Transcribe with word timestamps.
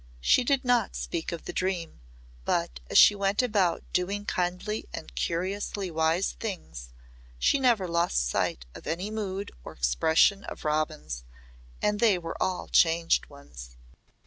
She 0.19 0.43
did 0.43 0.65
not 0.65 0.95
speak 0.95 1.31
of 1.31 1.45
the 1.45 1.53
dream, 1.53 2.01
but 2.43 2.79
as 2.89 2.97
she 2.97 3.13
went 3.13 3.43
about 3.43 3.83
doing 3.93 4.25
kindly 4.25 4.89
and 4.91 5.13
curiously 5.13 5.91
wise 5.91 6.31
things 6.31 6.89
she 7.37 7.59
never 7.59 7.87
lost 7.87 8.27
sight 8.27 8.65
of 8.73 8.87
any 8.87 9.11
mood 9.11 9.51
or 9.63 9.73
expression 9.73 10.43
of 10.45 10.65
Robin's 10.65 11.23
and 11.83 11.99
they 11.99 12.17
were 12.17 12.35
all 12.41 12.67
changed 12.67 13.27
ones. 13.29 13.77